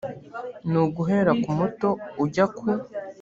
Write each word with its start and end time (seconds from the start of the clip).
ni 0.69 0.77
uguhera 0.83 1.31
ku 1.43 1.49
muto 1.57 1.89
ujya 2.23 2.45
ku 2.55 2.67